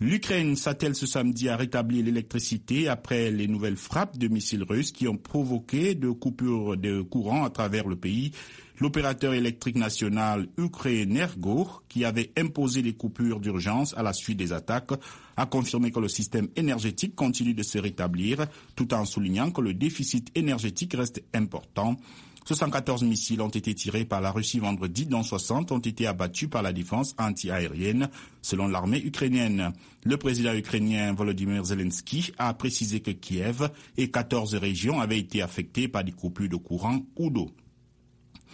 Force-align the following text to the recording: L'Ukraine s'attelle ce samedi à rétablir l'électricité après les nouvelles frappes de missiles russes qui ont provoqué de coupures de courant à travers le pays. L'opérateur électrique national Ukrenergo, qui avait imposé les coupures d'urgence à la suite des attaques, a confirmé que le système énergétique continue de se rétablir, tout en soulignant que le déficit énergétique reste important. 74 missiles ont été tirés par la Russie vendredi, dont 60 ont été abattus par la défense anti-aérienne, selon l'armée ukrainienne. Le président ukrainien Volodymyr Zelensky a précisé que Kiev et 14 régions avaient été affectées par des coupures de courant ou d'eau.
L'Ukraine 0.00 0.56
s'attelle 0.56 0.96
ce 0.96 1.06
samedi 1.06 1.48
à 1.48 1.56
rétablir 1.56 2.04
l'électricité 2.04 2.88
après 2.88 3.30
les 3.30 3.46
nouvelles 3.46 3.76
frappes 3.76 4.18
de 4.18 4.26
missiles 4.26 4.64
russes 4.64 4.90
qui 4.90 5.06
ont 5.06 5.16
provoqué 5.16 5.94
de 5.94 6.10
coupures 6.10 6.76
de 6.76 7.00
courant 7.00 7.44
à 7.44 7.50
travers 7.50 7.86
le 7.86 7.94
pays. 7.94 8.32
L'opérateur 8.80 9.34
électrique 9.34 9.76
national 9.76 10.48
Ukrenergo, 10.58 11.68
qui 11.88 12.04
avait 12.04 12.32
imposé 12.36 12.82
les 12.82 12.94
coupures 12.94 13.38
d'urgence 13.38 13.94
à 13.96 14.02
la 14.02 14.12
suite 14.12 14.36
des 14.36 14.52
attaques, 14.52 14.90
a 15.36 15.46
confirmé 15.46 15.92
que 15.92 16.00
le 16.00 16.08
système 16.08 16.48
énergétique 16.56 17.14
continue 17.14 17.54
de 17.54 17.62
se 17.62 17.78
rétablir, 17.78 18.46
tout 18.74 18.92
en 18.94 19.04
soulignant 19.04 19.52
que 19.52 19.60
le 19.60 19.74
déficit 19.74 20.28
énergétique 20.36 20.94
reste 20.94 21.22
important. 21.32 21.96
74 22.44 23.04
missiles 23.04 23.40
ont 23.40 23.48
été 23.48 23.74
tirés 23.74 24.04
par 24.04 24.20
la 24.20 24.30
Russie 24.30 24.58
vendredi, 24.58 25.06
dont 25.06 25.22
60 25.22 25.72
ont 25.72 25.78
été 25.78 26.06
abattus 26.06 26.50
par 26.50 26.62
la 26.62 26.74
défense 26.74 27.14
anti-aérienne, 27.18 28.10
selon 28.42 28.68
l'armée 28.68 29.02
ukrainienne. 29.02 29.72
Le 30.04 30.16
président 30.18 30.52
ukrainien 30.52 31.14
Volodymyr 31.14 31.64
Zelensky 31.64 32.32
a 32.36 32.52
précisé 32.52 33.00
que 33.00 33.12
Kiev 33.12 33.70
et 33.96 34.10
14 34.10 34.56
régions 34.56 35.00
avaient 35.00 35.18
été 35.18 35.40
affectées 35.40 35.88
par 35.88 36.04
des 36.04 36.12
coupures 36.12 36.50
de 36.50 36.56
courant 36.56 37.00
ou 37.16 37.30
d'eau. 37.30 37.50